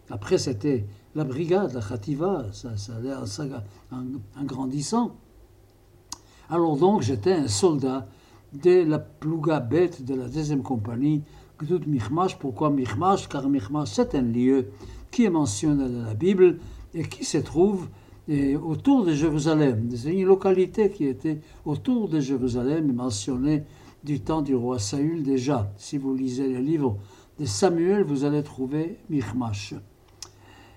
Après, 0.10 0.38
c'était 0.38 0.86
la 1.13 1.25
brigade, 1.25 1.74
la 1.74 1.82
khativa, 1.82 2.46
ça, 2.53 2.77
ça 2.77 2.96
allait 2.96 3.12
en, 3.13 4.44
grandissant. 4.46 5.12
Alors 6.50 6.77
donc, 6.77 7.01
j'étais 7.01 7.34
un 7.34 7.50
soldat 7.50 8.08
de 8.53 8.86
la 8.86 9.00
Plouga 9.00 9.60
bête 9.60 10.06
de 10.06 10.15
la 10.15 10.29
deuxième 10.29 10.63
compagnie, 10.63 11.22
Gdoud 11.62 11.86
Michmash. 11.86 12.39
Pourquoi 12.39 12.70
Michmash 12.70 13.27
Car 13.27 13.50
Michmash, 13.50 13.89
c'est 13.89 14.15
un 14.15 14.22
lieu 14.22 14.70
qui 15.12 15.25
est 15.25 15.29
mentionné 15.29 15.89
dans 15.89 16.06
la 16.06 16.13
Bible 16.13 16.60
et 16.94 17.03
qui 17.03 17.25
se 17.25 17.39
trouve 17.39 17.89
autour 18.29 19.05
de 19.05 19.13
Jérusalem. 19.13 19.89
C'est 19.96 20.13
une 20.13 20.25
localité 20.25 20.89
qui 20.89 21.05
était 21.05 21.39
autour 21.65 22.10
de 22.10 22.19
Jérusalem, 22.19 22.93
mentionnée 22.93 23.63
du 24.03 24.19
temps 24.19 24.41
du 24.41 24.55
roi 24.55 24.79
Saül 24.79 25.24
déjà. 25.24 25.72
Si 25.77 25.98
vous 25.98 26.13
lisez 26.13 26.48
le 26.50 26.60
livre 26.60 26.98
de 27.39 27.46
Samuel, 27.46 28.03
vous 28.03 28.25
allez 28.25 28.43
trouver 28.43 28.98
Michmash. 29.10 29.75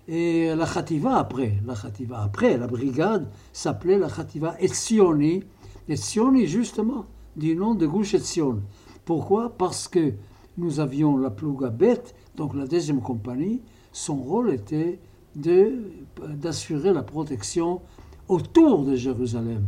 Et 0.09 0.54
la 0.54 0.66
Khativa 0.66 1.16
après, 1.16 1.54
la 1.64 1.75
après, 2.23 2.57
la 2.57 2.66
brigade 2.66 3.30
s'appelait 3.52 3.99
la 3.99 4.09
Khativa 4.09 4.57
Etzioni. 4.61 5.45
Etzioni, 5.88 6.47
justement, 6.47 7.07
du 7.37 7.54
nom 7.54 7.75
de 7.75 7.87
Gush 7.87 8.14
Etzion. 8.14 8.62
Pourquoi? 9.04 9.57
Parce 9.57 9.88
que 9.88 10.14
nous 10.57 10.80
avions 10.80 11.16
la 11.16 11.30
Plouga 11.30 11.71
bête, 11.71 12.14
donc 12.37 12.54
la 12.54 12.66
deuxième 12.66 13.00
compagnie, 13.00 13.62
son 13.92 14.16
rôle 14.16 14.50
était 14.52 14.99
d'assurer 15.35 16.93
la 16.93 17.03
protection 17.03 17.81
autour 18.29 18.85
de 18.85 18.95
Jérusalem. 18.97 19.65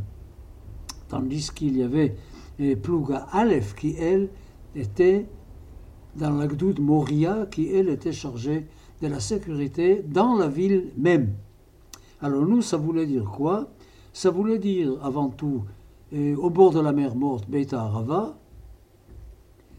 Tandis 1.08 1.50
qu'il 1.54 1.76
y 1.76 1.82
avait 1.82 2.16
Plouga 2.82 3.26
Aleph 3.32 3.74
qui, 3.74 3.94
elle, 3.98 4.28
était 4.74 5.26
dans 6.16 6.30
la 6.30 6.46
Gdoud 6.46 6.80
Moria, 6.80 7.46
qui, 7.50 7.68
elle, 7.74 7.88
était 7.88 8.12
chargée 8.12 8.66
de 9.00 9.08
la 9.08 9.20
sécurité 9.20 10.02
dans 10.06 10.36
la 10.36 10.48
ville 10.48 10.90
même. 10.96 11.34
Alors 12.20 12.46
nous, 12.46 12.62
ça 12.62 12.76
voulait 12.76 13.06
dire 13.06 13.24
quoi? 13.24 13.68
Ça 14.12 14.30
voulait 14.30 14.58
dire 14.58 14.98
avant 15.02 15.28
tout, 15.28 15.64
au 16.12 16.50
bord 16.50 16.70
de 16.70 16.80
la 16.80 16.92
mer 16.92 17.14
morte, 17.14 17.48
Beta 17.48 17.80
Arava, 17.82 18.38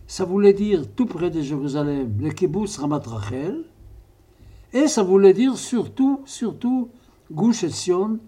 ça 0.08 0.26
voulait 0.26 0.54
dire 0.54 0.92
tout 0.96 1.06
près 1.06 1.30
de 1.30 1.42
Jérusalem, 1.42 2.18
le 2.20 2.32
kibbutz 2.32 2.78
Ramat 2.78 3.04
Rachel, 3.06 3.64
et 4.74 4.88
ça 4.88 5.04
voulait 5.04 5.34
dire 5.34 5.58
surtout, 5.58 6.22
surtout, 6.26 6.90
Gush 7.32 7.64
Etzion, 7.64 8.20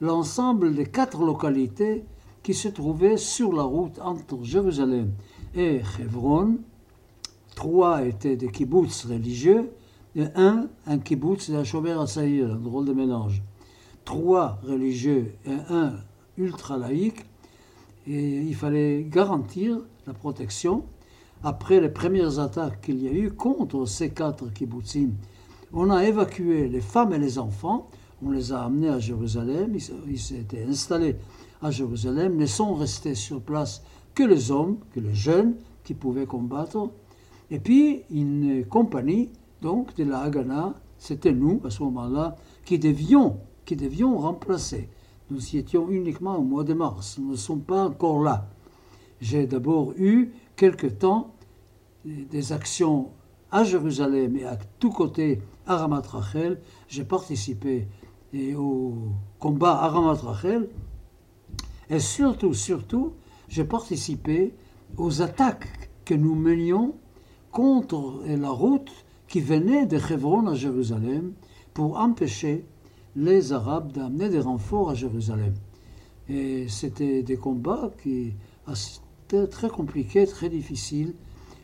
l'ensemble 0.00 0.74
des 0.74 0.86
quatre 0.86 1.24
localités 1.24 2.04
qui 2.42 2.54
se 2.54 2.68
trouvaient 2.68 3.18
sur 3.18 3.52
la 3.52 3.62
route 3.62 3.98
entre 4.00 4.42
Jérusalem 4.42 5.12
et 5.54 5.82
Hebron. 6.00 6.58
Trois 7.54 8.04
étaient 8.06 8.36
des 8.36 8.48
kibbutz 8.48 9.04
religieux, 9.04 9.70
et 10.16 10.24
un, 10.34 10.68
un 10.86 10.98
kibbutz 10.98 11.50
de 11.50 11.62
Shomer 11.62 11.92
Assaïr, 11.92 12.50
un 12.50 12.56
drôle 12.56 12.86
de 12.86 12.94
mélange. 12.94 13.42
Trois 14.04 14.58
religieux 14.66 15.34
et 15.46 15.52
un 15.68 15.92
ultra 16.38 16.78
laïque, 16.78 17.26
et 18.06 18.38
il 18.38 18.54
fallait 18.54 19.04
garantir 19.04 19.78
la 20.06 20.14
protection 20.14 20.84
après 21.42 21.80
les 21.80 21.90
premières 21.90 22.38
attaques 22.38 22.80
qu'il 22.80 23.02
y 23.02 23.08
a 23.08 23.12
eu 23.12 23.30
contre 23.30 23.84
ces 23.86 24.10
quatre 24.10 24.52
kibbutzim, 24.52 25.10
on 25.72 25.90
a 25.90 26.04
évacué 26.04 26.68
les 26.68 26.80
femmes 26.80 27.12
et 27.12 27.18
les 27.18 27.38
enfants, 27.38 27.88
on 28.22 28.30
les 28.30 28.52
a 28.52 28.64
amenés 28.64 28.88
à 28.88 28.98
Jérusalem, 28.98 29.76
ils 30.08 30.18
s'étaient 30.18 30.64
installés 30.64 31.16
à 31.62 31.70
Jérusalem, 31.70 32.36
ne 32.36 32.46
sont 32.46 32.74
restés 32.74 33.14
sur 33.14 33.40
place 33.40 33.82
que 34.14 34.22
les 34.22 34.50
hommes, 34.50 34.78
que 34.92 35.00
les 35.00 35.14
jeunes 35.14 35.54
qui 35.84 35.94
pouvaient 35.94 36.26
combattre, 36.26 36.90
et 37.50 37.58
puis 37.58 38.02
une 38.10 38.64
compagnie 38.66 39.30
donc 39.62 39.94
de 39.96 40.04
la 40.04 40.20
Haganah, 40.20 40.74
c'était 40.98 41.32
nous 41.32 41.60
à 41.64 41.70
ce 41.70 41.82
moment-là, 41.84 42.36
qui 42.64 42.78
devions, 42.78 43.38
qui 43.64 43.76
devions 43.76 44.18
remplacer. 44.18 44.88
Nous 45.30 45.54
y 45.54 45.58
étions 45.58 45.88
uniquement 45.90 46.36
au 46.36 46.42
mois 46.42 46.64
de 46.64 46.74
mars, 46.74 47.18
nous 47.18 47.32
ne 47.32 47.36
sommes 47.36 47.62
pas 47.62 47.86
encore 47.86 48.22
là. 48.22 48.48
J'ai 49.20 49.46
d'abord 49.46 49.92
eu 49.96 50.32
quelque 50.56 50.86
temps 50.86 51.34
des 52.04 52.52
actions 52.52 53.10
à 53.50 53.64
Jérusalem 53.64 54.36
et 54.36 54.44
à 54.44 54.56
tous 54.78 54.90
côtés 54.90 55.40
à 55.70 55.86
Rachel. 55.86 56.60
J'ai 56.88 57.04
participé 57.04 57.86
au 58.56 58.94
combat 59.38 59.78
à 59.78 59.88
Rachel. 59.88 60.68
Et 61.88 62.00
surtout, 62.00 62.54
surtout, 62.54 63.14
j'ai 63.48 63.64
participé 63.64 64.54
aux 64.96 65.22
attaques 65.22 65.90
que 66.04 66.14
nous 66.14 66.34
menions 66.34 66.94
contre 67.52 68.22
la 68.26 68.50
route 68.50 68.90
qui 69.28 69.40
venait 69.40 69.86
de 69.86 69.96
Hebron 69.96 70.46
à 70.46 70.54
Jérusalem 70.54 71.32
pour 71.72 71.98
empêcher 71.98 72.64
les 73.16 73.52
Arabes 73.52 73.92
d'amener 73.92 74.28
des 74.28 74.40
renforts 74.40 74.90
à 74.90 74.94
Jérusalem. 74.94 75.54
Et 76.28 76.68
c'était 76.68 77.22
des 77.22 77.36
combats 77.36 77.90
qui 78.02 78.34
étaient 79.26 79.46
très 79.48 79.68
compliqués, 79.68 80.26
très 80.26 80.48
difficiles, 80.48 81.14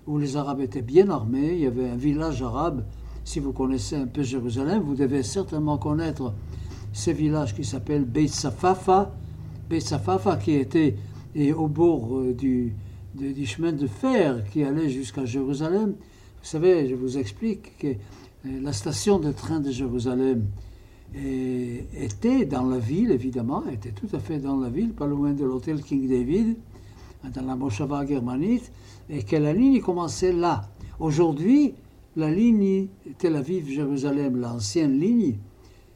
où 0.07 0.19
les 0.19 0.37
Arabes 0.37 0.61
étaient 0.61 0.83
bien 0.83 1.09
armés. 1.09 1.55
Il 1.55 1.61
y 1.61 1.67
avait 1.67 1.89
un 1.89 1.97
village 1.97 2.43
arabe. 2.43 2.85
Si 3.27 3.41
vous 3.41 3.53
connaissez 3.53 3.97
un 3.97 4.07
peu 4.07 4.23
Jérusalem, 4.23 4.83
vous 4.83 4.95
devez 4.95 5.25
certainement 5.25 5.79
connaître 5.79 6.33
ce 6.93 7.11
village 7.11 7.57
qui 7.57 7.65
s'appelle 7.65 8.05
Beit 8.05 8.29
Safafa. 8.29 9.17
Beit 9.69 9.81
Safafa 9.81 10.37
qui 10.37 10.53
était 10.53 10.95
au 11.57 11.67
bord 11.67 12.19
euh, 12.19 12.35
du, 12.35 12.73
du, 13.15 13.45
chemin 13.45 13.73
de 13.73 13.89
fer 13.89 14.45
qui 14.53 14.63
allait 14.63 14.89
jusqu'à 14.89 15.25
Jérusalem. 15.25 15.97
Vous 15.99 16.49
savez, 16.49 16.87
je 16.87 16.95
vous 16.95 17.19
explique 17.19 17.77
que 17.79 17.89
euh, 17.89 18.61
la 18.63 18.73
station 18.73 19.19
de 19.19 19.33
train 19.33 19.59
de 19.59 19.73
Jérusalem 19.73 20.47
était 21.13 22.45
dans 22.45 22.67
la 22.67 22.79
ville, 22.79 23.11
évidemment, 23.11 23.65
était 23.73 23.91
tout 23.91 24.09
à 24.15 24.21
fait 24.21 24.39
dans 24.39 24.57
la 24.57 24.69
ville, 24.69 24.93
pas 24.93 25.07
loin 25.07 25.33
de 25.33 25.45
l'hôtel 25.45 25.83
King 25.83 26.09
David, 26.09 26.57
dans 27.35 27.45
la 27.45 27.57
Moshava 27.57 28.07
germanite 28.07 28.71
et 29.11 29.25
que 29.25 29.37
la 29.37 29.53
ligne 29.53 29.81
commençait 29.81 30.33
là. 30.33 30.69
Aujourd'hui, 31.01 31.75
la 32.17 32.31
ligne 32.31 32.89
Tel 33.19 33.37
Aviv-Jérusalem, 33.37 34.37
l'ancienne 34.37 34.99
ligne, 34.99 35.39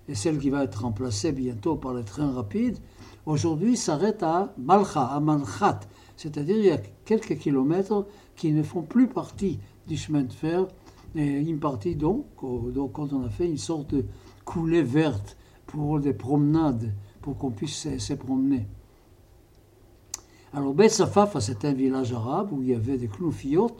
et 0.06 0.14
celle 0.14 0.38
qui 0.38 0.50
va 0.50 0.64
être 0.64 0.82
remplacée 0.82 1.32
bientôt 1.32 1.76
par 1.76 1.94
les 1.94 2.04
trains 2.04 2.30
rapides, 2.30 2.78
aujourd'hui 3.24 3.76
s'arrête 3.76 4.22
à 4.22 4.52
Malcha, 4.58 5.04
à 5.06 5.18
Manchat, 5.18 5.80
c'est-à-dire 6.16 6.56
il 6.56 6.64
y 6.66 6.70
a 6.70 6.78
quelques 7.04 7.38
kilomètres 7.38 8.06
qui 8.36 8.52
ne 8.52 8.62
font 8.62 8.82
plus 8.82 9.08
partie 9.08 9.58
du 9.86 9.96
chemin 9.96 10.22
de 10.22 10.32
fer, 10.32 10.66
et 11.14 11.26
une 11.26 11.58
partie 11.58 11.96
donc, 11.96 12.26
donc 12.72 12.92
quand 12.92 13.12
on 13.12 13.24
a 13.24 13.30
fait 13.30 13.46
une 13.46 13.58
sorte 13.58 13.94
de 13.94 14.04
coulée 14.44 14.82
verte 14.82 15.36
pour 15.66 15.98
des 16.00 16.12
promenades, 16.12 16.92
pour 17.22 17.38
qu'on 17.38 17.50
puisse 17.50 17.96
se 17.98 18.14
promener. 18.14 18.66
Alors, 20.52 20.74
Beth 20.74 20.90
Safaf, 20.90 21.38
c'est 21.38 21.64
un 21.64 21.72
village 21.72 22.12
arabe 22.12 22.52
où 22.52 22.62
il 22.62 22.70
y 22.70 22.74
avait 22.74 22.98
des 22.98 23.06
cloufiot, 23.06 23.70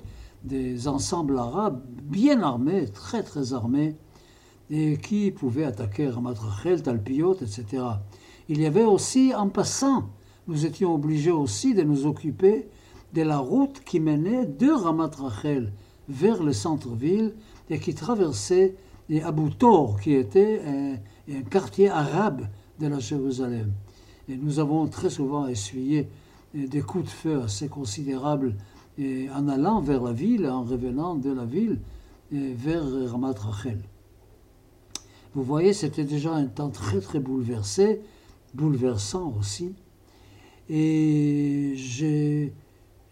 des 0.44 0.88
ensembles 0.88 1.38
arabes 1.38 1.82
bien 2.02 2.42
armés, 2.42 2.86
très 2.88 3.22
très 3.22 3.52
armés, 3.52 3.96
et 4.70 4.98
qui 4.98 5.30
pouvaient 5.30 5.64
attaquer 5.64 6.08
Ramat 6.08 6.34
Rachel, 6.38 6.82
Talpiot, 6.82 7.34
etc. 7.42 7.84
Il 8.48 8.60
y 8.60 8.66
avait 8.66 8.84
aussi, 8.84 9.34
en 9.34 9.48
passant, 9.48 10.10
nous 10.46 10.64
étions 10.64 10.94
obligés 10.94 11.30
aussi 11.30 11.74
de 11.74 11.82
nous 11.82 12.06
occuper 12.06 12.68
de 13.12 13.22
la 13.22 13.38
route 13.38 13.80
qui 13.84 14.00
menait 14.00 14.46
de 14.46 14.70
Ramat 14.70 15.10
Rachel 15.18 15.72
vers 16.08 16.42
le 16.42 16.52
centre-ville 16.52 17.34
et 17.68 17.78
qui 17.78 17.94
traversait 17.94 18.76
les 19.08 19.22
Abu 19.22 19.50
Tor, 19.50 20.00
qui 20.00 20.14
était 20.14 20.60
un, 20.66 20.94
un 21.32 21.42
quartier 21.42 21.88
arabe 21.88 22.46
de 22.78 22.86
la 22.86 23.00
Jérusalem. 23.00 23.72
Et 24.28 24.36
nous 24.36 24.60
avons 24.60 24.86
très 24.86 25.10
souvent 25.10 25.46
essuyé 25.48 26.08
des 26.54 26.80
coups 26.80 27.04
de 27.04 27.10
feu 27.10 27.42
assez 27.42 27.68
considérables 27.68 28.56
en 29.34 29.48
allant 29.48 29.80
vers 29.80 30.02
la 30.02 30.12
ville, 30.12 30.46
en 30.46 30.62
revenant 30.62 31.14
de 31.14 31.30
la 31.30 31.44
ville 31.44 31.78
vers 32.30 32.84
Ramat 33.10 33.34
Rachel. 33.38 33.78
Vous 35.34 35.42
voyez, 35.42 35.72
c'était 35.72 36.04
déjà 36.04 36.32
un 36.34 36.46
temps 36.46 36.70
très 36.70 37.00
très 37.00 37.20
bouleversé, 37.20 38.00
bouleversant 38.54 39.32
aussi. 39.38 39.74
Et 40.68 41.74
je, 41.76 42.48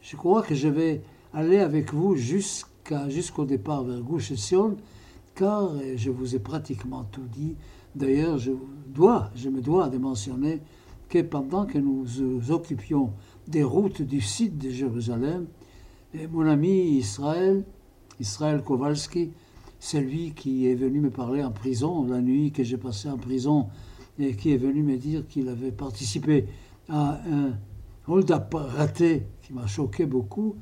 je 0.03 0.17
crois 0.17 0.43
que 0.43 0.55
je 0.55 0.69
vais 0.69 1.03
aller 1.33 1.59
avec 1.59 1.93
vous 1.93 2.17
jusqu'à, 2.17 3.09
jusqu'au 3.09 3.45
départ 3.45 3.85
vers 3.85 4.01
Gouche 4.01 4.33
Sion, 4.35 4.77
car 5.35 5.71
je 5.97 6.11
vous 6.11 6.35
ai 6.35 6.39
pratiquement 6.39 7.05
tout 7.05 7.27
dit. 7.33 7.55
D'ailleurs, 7.95 8.39
je 8.39 8.53
dois, 8.89 9.31
je 9.35 9.49
me 9.49 9.61
dois 9.61 9.89
de 9.89 9.99
mentionner 9.99 10.61
que 11.09 11.23
pendant 11.23 11.67
que 11.67 11.79
nous 11.79 12.05
nous 12.21 12.51
occupions 12.51 13.13
des 13.47 13.63
routes 13.63 14.03
du 14.03 14.21
site 14.21 14.59
de 14.59 14.71
Jérusalem, 14.71 15.47
mon 16.15 16.47
ami 16.47 16.97
Israël, 16.97 17.65
Israël 18.21 18.63
Kowalski, 18.63 19.31
c'est 19.79 20.01
lui 20.01 20.33
qui 20.33 20.67
est 20.67 20.75
venu 20.75 21.01
me 21.01 21.11
parler 21.11 21.43
en 21.43 21.51
prison, 21.51 22.05
la 22.07 22.21
nuit 22.21 22.51
que 22.51 22.65
j'ai 22.65 22.79
passée 22.79 23.09
en 23.09 23.19
prison, 23.19 23.69
et 24.19 24.35
qui 24.35 24.53
est 24.53 24.57
venu 24.57 24.83
me 24.83 24.97
dire 24.97 25.27
qu'il 25.29 25.49
avait 25.49 25.71
participé 25.71 26.47
à 26.89 27.21
un 27.31 27.59
hold-up 28.07 28.53
raté 28.55 29.27
qui 29.43 29.53
m'a 29.53 29.67
choqué 29.67 30.07
beaucoup. 30.07 30.57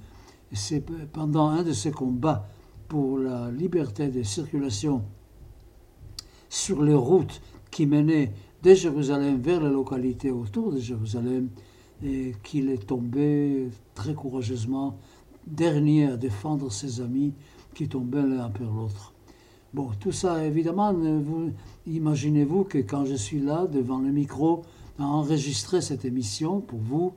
C'est 0.53 0.85
pendant 1.13 1.49
un 1.49 1.63
de 1.63 1.73
ces 1.73 1.91
combats 1.91 2.47
pour 2.89 3.19
la 3.19 3.51
liberté 3.51 4.09
de 4.09 4.23
circulation 4.23 5.03
sur 6.49 6.83
les 6.83 6.95
routes 6.95 7.41
qui 7.71 7.87
menaient 7.87 8.33
de 8.63 8.75
Jérusalem 8.75 9.41
vers 9.41 9.61
les 9.63 9.71
localités 9.71 10.31
autour 10.31 10.73
de 10.73 10.79
Jérusalem 10.79 11.51
qu'il 12.43 12.71
est 12.71 12.87
tombé 12.87 13.69
très 13.95 14.15
courageusement 14.15 14.99
dernier 15.47 16.07
à 16.07 16.17
défendre 16.17 16.71
ses 16.73 17.01
amis 17.01 17.35
qui 17.75 17.89
tombaient 17.89 18.23
l'un 18.23 18.41
après 18.41 18.65
l'autre. 18.65 19.13
Bon, 19.75 19.91
tout 20.01 20.13
ça, 20.13 20.45
évidemment, 20.45 20.93
vous, 20.93 21.53
imaginez-vous 21.87 22.65
que 22.65 22.79
quand 22.79 23.05
je 23.05 23.15
suis 23.15 23.41
là, 23.41 23.67
devant 23.67 23.99
le 23.99 24.11
micro, 24.11 24.63
à 24.99 25.05
enregistrer 25.05 25.81
cette 25.83 26.05
émission 26.05 26.61
pour 26.61 26.79
vous, 26.79 27.13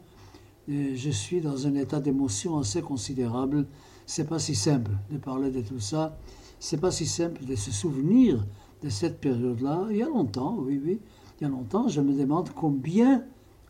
je 0.67 1.09
suis 1.09 1.41
dans 1.41 1.67
un 1.67 1.75
état 1.75 1.99
d'émotion 1.99 2.57
assez 2.57 2.81
considérable. 2.81 3.65
C'est 4.05 4.27
pas 4.27 4.39
si 4.39 4.55
simple 4.55 4.91
de 5.09 5.17
parler 5.17 5.51
de 5.51 5.61
tout 5.61 5.79
ça. 5.79 6.17
C'est 6.59 6.79
pas 6.79 6.91
si 6.91 7.05
simple 7.05 7.45
de 7.45 7.55
se 7.55 7.71
souvenir 7.71 8.45
de 8.83 8.89
cette 8.89 9.19
période-là, 9.19 9.87
il 9.89 9.97
y 9.97 10.03
a 10.03 10.07
longtemps, 10.07 10.57
oui, 10.59 10.79
oui, 10.83 10.99
il 11.39 11.43
y 11.43 11.47
a 11.47 11.49
longtemps, 11.49 11.87
je 11.87 12.01
me 12.01 12.13
demande 12.13 12.49
combien, 12.55 13.23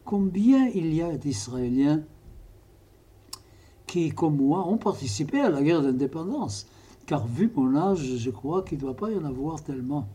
combien 0.06 0.68
il 0.70 0.94
y 0.94 1.02
a 1.02 1.18
d'Israéliens 1.18 2.04
qui, 3.90 4.12
comme 4.12 4.38
moi, 4.38 4.68
ont 4.68 4.78
participé 4.78 5.40
à 5.40 5.50
la 5.50 5.64
guerre 5.64 5.82
d'indépendance. 5.82 6.68
Car 7.08 7.26
vu 7.26 7.52
mon 7.56 7.76
âge, 7.76 8.18
je 8.18 8.30
crois 8.30 8.62
qu'il 8.62 8.78
ne 8.78 8.84
doit 8.84 8.96
pas 8.96 9.10
y 9.10 9.18
en 9.18 9.26
avoir 9.26 9.64
tellement. 9.64 10.08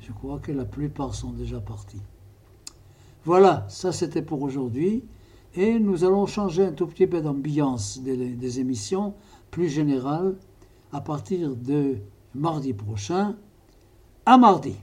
Je 0.00 0.10
crois 0.12 0.40
que 0.40 0.50
la 0.50 0.64
plupart 0.64 1.14
sont 1.14 1.30
déjà 1.30 1.60
partis. 1.60 2.02
Voilà, 3.24 3.64
ça 3.68 3.92
c'était 3.92 4.22
pour 4.22 4.42
aujourd'hui. 4.42 5.04
Et 5.54 5.78
nous 5.78 6.04
allons 6.04 6.26
changer 6.26 6.64
un 6.64 6.72
tout 6.72 6.86
petit 6.86 7.06
peu 7.06 7.20
d'ambiance 7.20 8.00
des, 8.00 8.60
émissions 8.60 9.14
plus 9.50 9.68
générales 9.68 10.34
à 10.92 11.00
partir 11.00 11.54
de 11.54 11.98
mardi 12.34 12.72
prochain. 12.72 13.36
À 14.26 14.36
mardi. 14.36 14.74